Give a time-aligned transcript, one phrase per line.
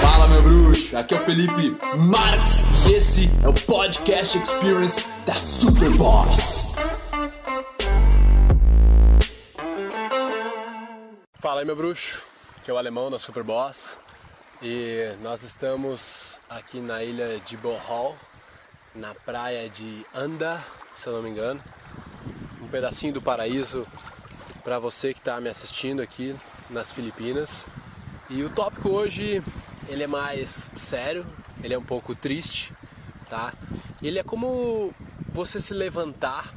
[0.00, 5.34] Fala meu bruxo, aqui é o Felipe Marx e esse é o Podcast Experience da
[5.34, 6.74] Superboss.
[11.38, 12.26] Fala aí meu bruxo,
[12.64, 14.00] que é o alemão da Superboss
[14.60, 18.16] e nós estamos aqui na ilha de Bohol,
[18.92, 20.60] na praia de Anda,
[20.96, 21.60] se eu não me engano,
[22.60, 23.86] um pedacinho do paraíso
[24.64, 26.34] para você que está me assistindo aqui
[26.68, 27.68] nas Filipinas.
[28.30, 29.42] E o tópico hoje
[29.88, 31.24] ele é mais sério,
[31.62, 32.74] ele é um pouco triste,
[33.26, 33.54] tá?
[34.02, 34.92] Ele é como
[35.30, 36.52] você se levantar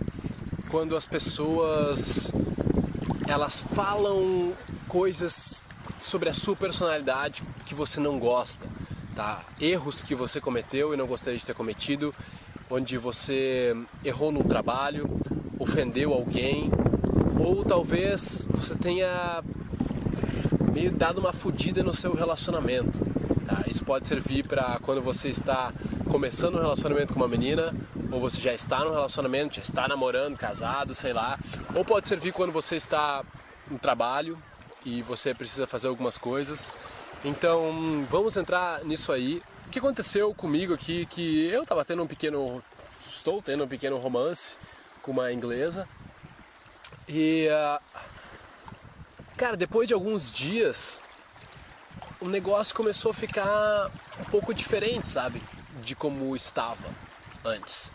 [0.69, 2.33] quando as pessoas
[3.25, 4.51] elas falam
[4.85, 5.65] coisas
[5.97, 8.67] sobre a sua personalidade que você não gosta,
[9.15, 9.39] tá?
[9.57, 12.13] Erros que você cometeu e não gostaria de ter cometido,
[12.69, 15.09] onde você errou no trabalho,
[15.57, 16.69] ofendeu alguém,
[17.39, 19.41] ou talvez você tenha
[20.71, 22.99] meio dado uma fodida no seu relacionamento.
[23.45, 23.63] Tá?
[23.67, 25.73] Isso pode servir para quando você está
[26.09, 27.73] começando um relacionamento com uma menina,
[28.11, 31.37] ou você já está no relacionamento, já está namorando, casado, sei lá.
[31.75, 33.23] Ou pode servir quando você está
[33.69, 34.37] no trabalho
[34.85, 36.71] e você precisa fazer algumas coisas.
[37.23, 39.41] Então vamos entrar nisso aí.
[39.67, 42.63] O que aconteceu comigo aqui que eu estava tendo um pequeno,
[43.09, 44.57] estou tendo um pequeno romance
[45.01, 45.87] com uma inglesa
[47.07, 47.81] e uh,
[49.41, 51.01] cara, depois de alguns dias
[52.19, 53.89] o negócio começou a ficar
[54.19, 55.41] um pouco diferente, sabe,
[55.83, 56.87] de como estava
[57.43, 57.91] antes.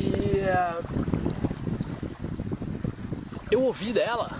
[0.00, 0.84] E uh,
[3.52, 4.36] eu ouvi dela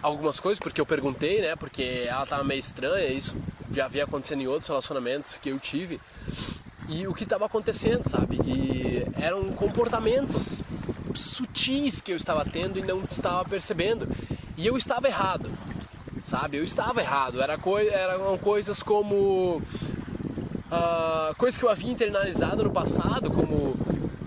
[0.00, 1.56] algumas coisas, porque eu perguntei, né?
[1.56, 3.34] Porque ela tava meio estranha, isso
[3.72, 6.00] já havia acontecido em outros relacionamentos que eu tive.
[6.88, 8.38] E o que estava acontecendo, sabe?
[8.44, 10.62] E eram comportamentos
[11.12, 14.06] sutis que eu estava tendo e não estava percebendo.
[14.56, 15.50] E eu estava errado,
[16.22, 16.56] sabe?
[16.56, 17.42] Eu estava errado.
[17.42, 19.62] Era coi eram coisas como.
[20.66, 23.76] Uh, coisas que eu havia internalizado no passado, como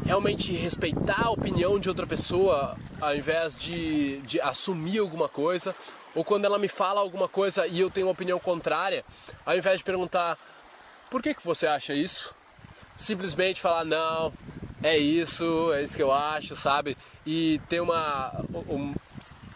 [0.05, 5.75] realmente respeitar a opinião de outra pessoa ao invés de, de assumir alguma coisa,
[6.15, 9.05] ou quando ela me fala alguma coisa e eu tenho uma opinião contrária,
[9.45, 10.37] ao invés de perguntar
[11.09, 12.33] por que, que você acha isso,
[12.95, 14.33] simplesmente falar não,
[14.81, 16.97] é isso, é isso que eu acho, sabe?
[17.25, 18.93] E ter uma, um,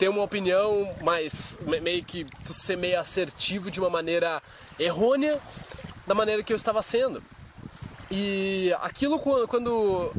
[0.04, 4.44] ter uma opinião mais meio que ser meio assertivo de uma maneira
[4.78, 5.40] errônea
[6.06, 7.24] da maneira que eu estava sendo.
[8.12, 10.12] E aquilo quando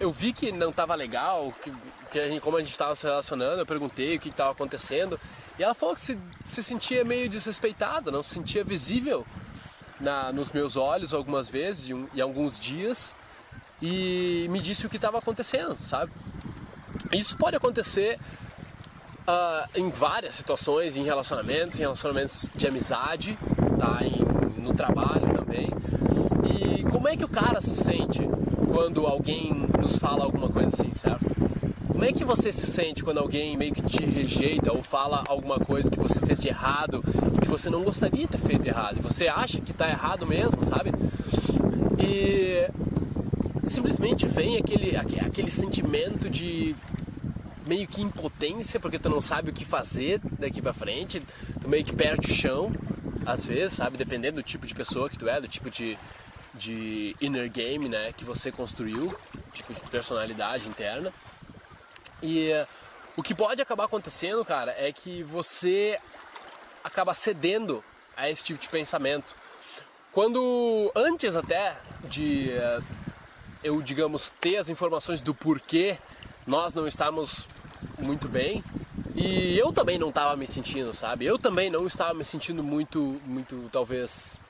[0.00, 1.70] eu vi que não estava legal, que,
[2.10, 5.20] que a gente, como a gente estava se relacionando, eu perguntei o que estava acontecendo.
[5.58, 9.26] E ela falou que se, se sentia meio desrespeitada, não se sentia visível
[10.00, 13.14] na, nos meus olhos algumas vezes, em alguns dias,
[13.82, 16.10] e me disse o que estava acontecendo, sabe?
[17.12, 18.18] Isso pode acontecer
[19.26, 23.38] uh, em várias situações, em relacionamentos, em relacionamentos de amizade,
[23.78, 24.00] tá?
[24.02, 25.68] Em, no trabalho também.
[26.44, 28.22] E como é que o cara se sente
[28.72, 31.32] quando alguém nos fala alguma coisa assim, certo?
[31.88, 35.58] Como é que você se sente quando alguém meio que te rejeita ou fala alguma
[35.58, 37.02] coisa que você fez de errado,
[37.40, 40.64] que você não gostaria de ter feito errado, e você acha que está errado mesmo,
[40.64, 40.90] sabe?
[42.00, 42.68] E
[43.62, 46.74] simplesmente vem aquele, aquele sentimento de
[47.72, 51.22] meio que impotência, porque tu não sabe o que fazer daqui para frente,
[51.58, 52.70] tu meio que perde o chão,
[53.24, 53.96] às vezes, sabe?
[53.96, 55.98] Dependendo do tipo de pessoa que tu é, do tipo de,
[56.52, 59.16] de inner game, né, que você construiu,
[59.54, 61.10] tipo de personalidade interna.
[62.22, 62.66] E uh,
[63.16, 65.98] o que pode acabar acontecendo, cara, é que você
[66.84, 67.82] acaba cedendo
[68.14, 69.34] a esse tipo de pensamento.
[70.12, 72.84] Quando antes até de uh,
[73.64, 75.98] eu, digamos, ter as informações do porquê
[76.46, 77.46] nós não estamos
[77.98, 78.62] muito bem,
[79.14, 81.26] e eu também não estava me sentindo, sabe?
[81.26, 84.40] Eu também não estava me sentindo muito, muito, talvez,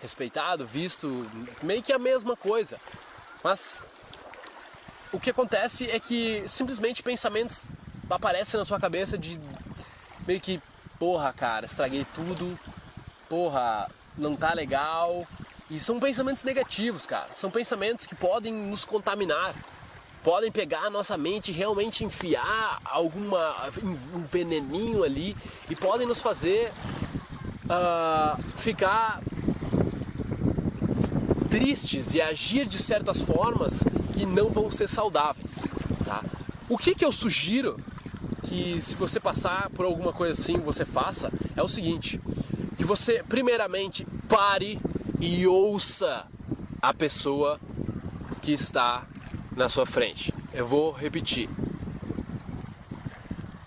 [0.00, 1.28] respeitado, visto,
[1.62, 2.78] meio que a mesma coisa.
[3.42, 3.82] Mas
[5.12, 7.66] o que acontece é que simplesmente pensamentos
[8.08, 9.38] aparecem na sua cabeça de
[10.26, 10.60] meio que,
[10.98, 12.58] porra, cara, estraguei tudo,
[13.28, 15.26] porra, não tá legal.
[15.70, 17.32] E são pensamentos negativos, cara.
[17.32, 19.54] São pensamentos que podem nos contaminar.
[20.22, 25.34] Podem pegar a nossa mente realmente enfiar alguma um veneninho ali
[25.68, 26.72] e podem nos fazer
[27.64, 29.20] uh, ficar
[31.50, 33.84] tristes e agir de certas formas
[34.14, 35.64] que não vão ser saudáveis.
[36.04, 36.22] Tá?
[36.68, 37.78] O que, que eu sugiro
[38.44, 42.20] que se você passar por alguma coisa assim você faça é o seguinte:
[42.76, 44.80] que você primeiramente pare
[45.20, 46.26] e ouça
[46.80, 47.60] a pessoa
[48.40, 49.06] que está
[49.56, 50.32] na sua frente.
[50.52, 51.48] Eu vou repetir.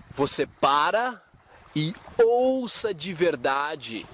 [0.10, 1.22] Você para
[1.76, 4.06] e ouça de verdade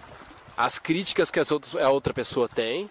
[0.57, 2.89] as críticas que as outras, a outra pessoa tem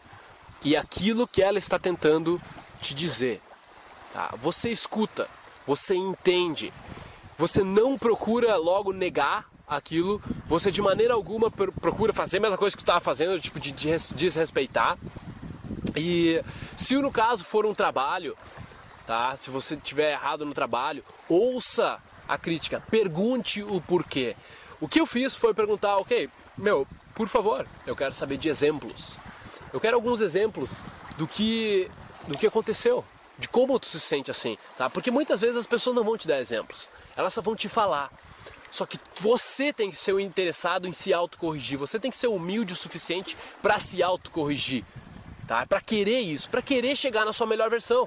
[0.64, 2.40] e aquilo que ela está tentando
[2.80, 3.40] te dizer.
[4.12, 4.34] Tá?
[4.40, 5.28] Você escuta,
[5.66, 6.72] você entende,
[7.38, 12.76] você não procura logo negar aquilo, você de maneira alguma procura fazer a mesma coisa
[12.76, 14.98] que tu estava fazendo, tipo de desrespeitar.
[15.96, 16.42] E
[16.76, 18.36] se no caso for um trabalho,
[19.10, 19.36] tá?
[19.36, 24.36] Se você tiver errado no trabalho, ouça a crítica, pergunte o porquê.
[24.80, 29.18] O que eu fiz foi perguntar, ok, meu, por favor, eu quero saber de exemplos.
[29.72, 30.70] Eu quero alguns exemplos
[31.18, 31.90] do que
[32.28, 33.04] do que aconteceu,
[33.36, 34.88] de como tu se sente assim, tá?
[34.88, 38.12] Porque muitas vezes as pessoas não vão te dar exemplos, elas só vão te falar.
[38.70, 42.74] Só que você tem que ser interessado em se autocorrigir, você tem que ser humilde
[42.74, 44.84] o suficiente para se autocorrigir,
[45.48, 45.66] tá?
[45.66, 48.06] Para querer isso, para querer chegar na sua melhor versão.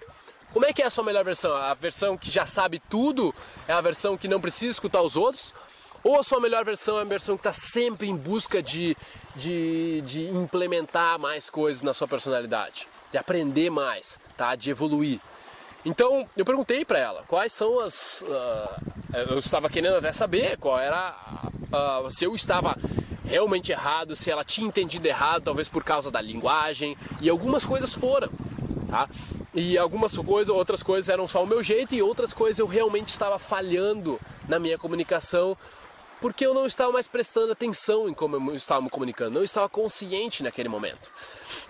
[0.54, 1.56] Como é que é a sua melhor versão?
[1.56, 3.34] A versão que já sabe tudo?
[3.68, 5.52] É a versão que não precisa escutar os outros?
[6.04, 8.96] Ou a sua melhor versão é a versão que está sempre em busca de,
[9.36, 14.56] de, de implementar mais coisas na sua personalidade, de aprender mais, tá?
[14.56, 15.20] de evoluir?
[15.84, 18.22] Então eu perguntei para ela quais são as.
[18.22, 18.92] Uh,
[19.32, 21.16] eu estava querendo até saber qual era.
[21.74, 22.78] Uh, se eu estava
[23.26, 27.92] realmente errado, se ela tinha entendido errado, talvez por causa da linguagem, e algumas coisas
[27.92, 28.30] foram,
[28.88, 29.10] tá?
[29.54, 33.10] E algumas coisas, outras coisas eram só o meu jeito e outras coisas eu realmente
[33.10, 35.56] estava falhando na minha comunicação
[36.24, 39.68] porque eu não estava mais prestando atenção em como eu estava me comunicando, não estava
[39.68, 41.12] consciente naquele momento.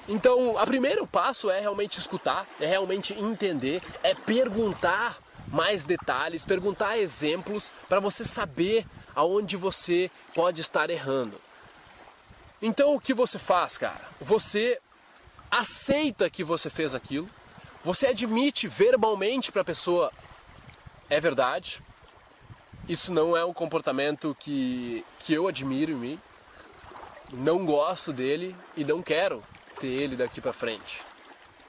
[0.08, 7.00] Então, o primeiro passo é realmente escutar, é realmente entender, é perguntar mais detalhes, perguntar
[7.00, 8.86] exemplos para você saber
[9.16, 11.42] aonde você pode estar errando.
[12.62, 14.08] Então, o que você faz, cara?
[14.22, 14.80] Você
[15.50, 17.28] aceita que você fez aquilo,
[17.84, 20.12] você admite verbalmente para a pessoa
[21.10, 21.82] é verdade.
[22.88, 26.20] Isso não é um comportamento que, que eu admiro em mim.
[27.34, 29.44] Não gosto dele e não quero
[29.80, 31.02] ter ele daqui para frente.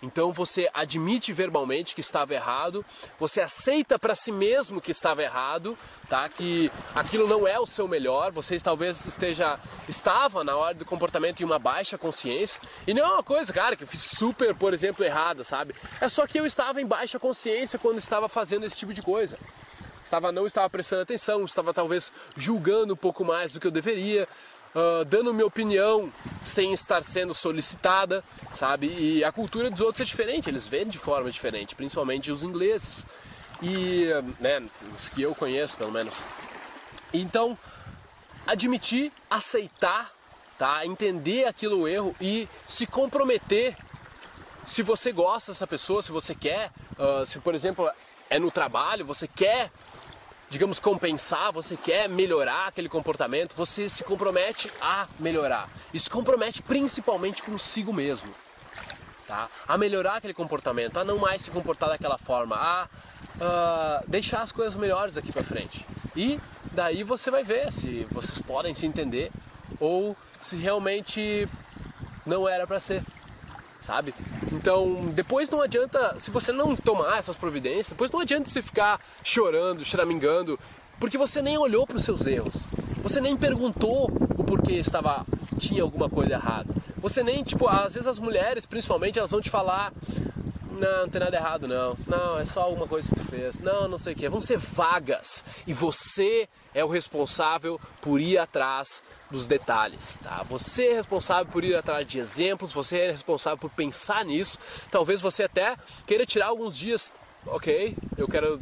[0.03, 2.85] Então você admite verbalmente que estava errado,
[3.19, 5.77] você aceita para si mesmo que estava errado,
[6.09, 6.29] tá?
[6.29, 9.59] Que aquilo não é o seu melhor, você talvez esteja
[9.89, 12.61] estava na hora do comportamento em uma baixa consciência.
[12.87, 15.75] E não é uma coisa, cara, que eu fiz super, por exemplo, errada, sabe?
[16.01, 19.39] É só que eu estava em baixa consciência quando estava fazendo esse tipo de coisa
[20.05, 24.29] estava não estava prestando atenção, estava talvez julgando um pouco mais do que eu deveria,
[24.75, 26.13] uh, dando minha opinião
[26.43, 28.23] sem estar sendo solicitada,
[28.53, 28.87] sabe?
[28.87, 33.07] E a cultura dos outros é diferente, eles veem de forma diferente, principalmente os ingleses.
[33.63, 34.09] E,
[34.41, 34.63] né,
[34.95, 36.15] os que eu conheço pelo menos.
[37.13, 37.57] Então,
[38.47, 40.13] admitir, aceitar,
[40.59, 40.85] tá?
[40.85, 43.77] Entender aquilo erro e se comprometer.
[44.67, 47.91] Se você gosta dessa pessoa, se você quer, uh, se por exemplo
[48.29, 49.71] é no trabalho, você quer
[50.51, 55.69] digamos, compensar, você quer melhorar aquele comportamento, você se compromete a melhorar.
[55.93, 58.31] E se compromete principalmente consigo mesmo.
[59.27, 59.49] Tá?
[59.67, 62.89] A melhorar aquele comportamento, a não mais se comportar daquela forma, a
[63.37, 65.87] uh, deixar as coisas melhores aqui para frente.
[66.15, 66.39] E
[66.73, 69.33] daí você vai ver se vocês podem se entender
[69.81, 71.49] ou se realmente
[72.27, 73.03] não era para ser
[73.85, 74.15] sabe?
[74.65, 78.99] Então, depois não adianta, se você não tomar essas providências, depois não adianta você ficar
[79.23, 80.59] chorando, choramingando,
[80.99, 82.67] porque você nem olhou para os seus erros.
[83.03, 85.27] Você nem perguntou o porquê estava
[85.59, 86.75] tinha alguma coisa errada.
[86.97, 89.93] Você nem, tipo, às vezes as mulheres, principalmente, elas vão te falar
[90.75, 91.97] não, não tem nada errado não.
[92.07, 93.59] Não, é só alguma coisa que tu fez.
[93.61, 94.29] Não, não sei o que.
[94.29, 95.45] Vão ser vagas.
[95.67, 100.43] E você é o responsável por ir atrás dos detalhes, tá?
[100.45, 104.59] Você é responsável por ir atrás de exemplos, você é responsável por pensar nisso.
[104.91, 105.77] Talvez você até
[106.07, 107.13] queira tirar alguns dias,
[107.47, 108.61] ok, eu quero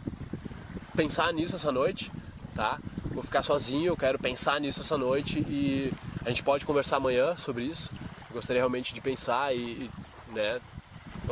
[0.97, 2.11] pensar nisso essa noite,
[2.55, 2.79] tá?
[3.13, 5.93] Vou ficar sozinho, eu quero pensar nisso essa noite e
[6.25, 7.91] a gente pode conversar amanhã sobre isso.
[8.31, 9.91] Eu gostaria realmente de pensar e, e
[10.33, 10.61] né,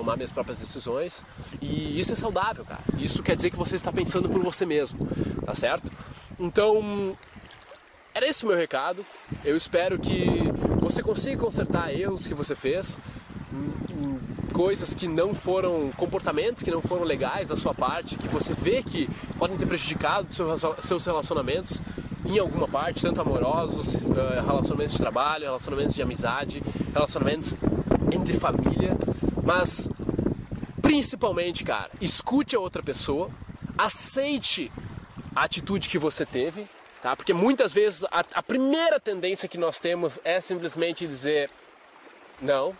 [0.00, 1.24] tomar minhas próprias decisões.
[1.60, 2.80] E isso é saudável, cara.
[2.98, 5.06] Isso quer dizer que você está pensando por você mesmo,
[5.44, 5.92] tá certo?
[6.38, 7.16] Então,
[8.14, 9.04] era esse o meu recado.
[9.44, 10.24] Eu espero que
[10.80, 12.98] você consiga consertar erros que você fez,
[14.54, 18.82] coisas que não foram, comportamentos que não foram legais da sua parte, que você vê
[18.82, 20.28] que podem ter prejudicado
[20.80, 21.80] seus relacionamentos
[22.26, 27.56] em alguma parte, tanto amorosos, eh, relacionamentos de trabalho, relacionamentos de amizade, relacionamentos
[28.14, 28.96] entre família.
[29.52, 29.88] Mas
[30.80, 33.28] principalmente, cara, escute a outra pessoa,
[33.76, 34.70] aceite
[35.34, 36.68] a atitude que você teve,
[37.02, 37.16] tá?
[37.16, 41.50] Porque muitas vezes a, a primeira tendência que nós temos é simplesmente dizer
[42.40, 42.76] não,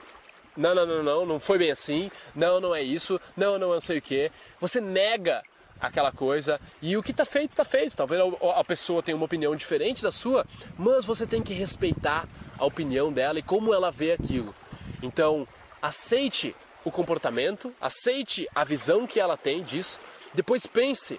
[0.56, 3.80] não, não, não, não, não foi bem assim, não, não é isso, não, não, não
[3.80, 4.30] sei o que.
[4.60, 5.42] Você nega
[5.80, 6.60] aquela coisa.
[6.80, 7.96] E o que tá feito, tá feito.
[7.96, 8.22] Talvez
[8.54, 10.46] a pessoa tenha uma opinião diferente da sua,
[10.78, 14.54] mas você tem que respeitar a opinião dela e como ela vê aquilo.
[15.02, 15.48] Então,
[15.80, 19.99] aceite o comportamento, aceite a visão que ela tem disso,
[20.32, 21.18] depois pense.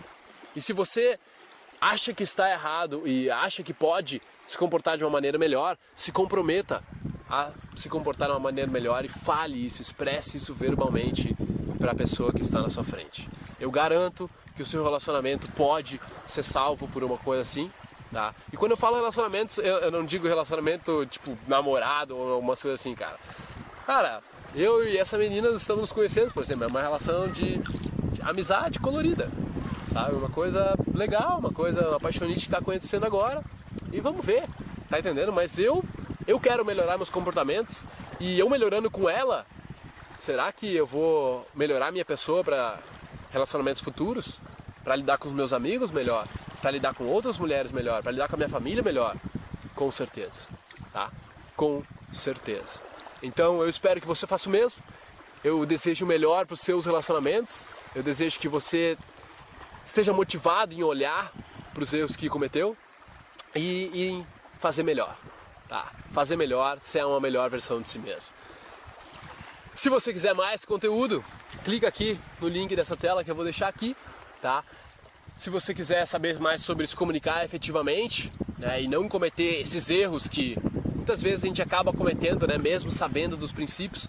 [0.55, 1.19] E se você
[1.79, 6.11] acha que está errado e acha que pode se comportar de uma maneira melhor, se
[6.11, 6.83] comprometa
[7.29, 11.35] a se comportar de uma maneira melhor e fale isso, expresse isso verbalmente
[11.79, 13.29] para a pessoa que está na sua frente.
[13.59, 17.71] Eu garanto que o seu relacionamento pode ser salvo por uma coisa assim,
[18.11, 18.35] tá?
[18.51, 22.75] E quando eu falo relacionamentos, eu, eu não digo relacionamento tipo namorado ou alguma coisa
[22.75, 23.17] assim, cara.
[23.85, 24.21] Cara,
[24.55, 28.79] eu e essa menina estamos nos conhecendo, por exemplo, é uma relação de, de amizade
[28.79, 29.29] colorida,
[29.91, 30.15] sabe?
[30.15, 33.41] Uma coisa legal, uma coisa apaixonante que está acontecendo agora
[33.91, 34.43] e vamos ver,
[34.89, 35.31] tá entendendo?
[35.31, 35.83] Mas eu
[36.27, 37.85] eu quero melhorar meus comportamentos
[38.19, 39.45] e eu melhorando com ela,
[40.17, 42.79] será que eu vou melhorar minha pessoa para
[43.31, 44.39] relacionamentos futuros?
[44.83, 46.27] Para lidar com os meus amigos melhor?
[46.61, 48.01] Para lidar com outras mulheres melhor?
[48.01, 49.15] Para lidar com a minha família melhor?
[49.75, 50.47] Com certeza,
[50.91, 51.11] tá?
[51.55, 51.81] Com
[52.11, 52.90] certeza.
[53.21, 54.83] Então eu espero que você faça o mesmo.
[55.43, 57.67] Eu desejo o melhor para os seus relacionamentos.
[57.95, 58.97] Eu desejo que você
[59.85, 61.31] esteja motivado em olhar
[61.73, 62.77] para os erros que cometeu
[63.55, 64.27] e, em
[64.59, 65.17] fazer melhor.
[65.67, 65.91] Tá?
[66.11, 68.33] Fazer melhor, ser uma melhor versão de si mesmo.
[69.73, 71.23] Se você quiser mais conteúdo,
[71.63, 73.95] clica aqui no link dessa tela que eu vou deixar aqui,
[74.41, 74.63] tá?
[75.33, 80.27] Se você quiser saber mais sobre se comunicar efetivamente né, e não cometer esses erros
[80.27, 80.57] que
[81.01, 84.07] muitas vezes a gente acaba cometendo, né, mesmo sabendo dos princípios,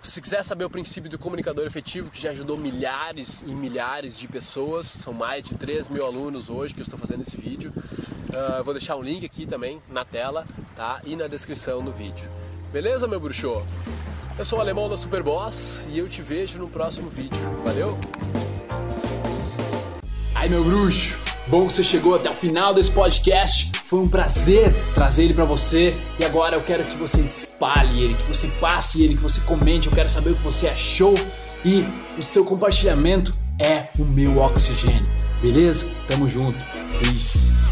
[0.00, 4.26] se quiser saber o princípio do comunicador efetivo, que já ajudou milhares e milhares de
[4.26, 8.64] pessoas, são mais de 3 mil alunos hoje que eu estou fazendo esse vídeo, uh,
[8.64, 11.02] vou deixar um link aqui também na tela tá?
[11.04, 12.30] e na descrição do vídeo.
[12.72, 13.62] Beleza, meu bruxo?
[14.38, 17.38] Eu sou o Alemão da Superboss e eu te vejo no próximo vídeo.
[17.62, 17.98] Valeu?
[20.34, 21.18] Ai, meu bruxo!
[21.46, 23.69] Bom que você chegou até o final desse podcast.
[23.90, 28.14] Foi um prazer trazer ele para você e agora eu quero que você espalhe ele,
[28.14, 29.88] que você passe ele, que você comente.
[29.88, 31.12] Eu quero saber o que você achou
[31.64, 31.84] e
[32.16, 35.10] o seu compartilhamento é o meu oxigênio.
[35.42, 35.90] Beleza?
[36.06, 36.56] Tamo junto.
[37.00, 37.69] Peace.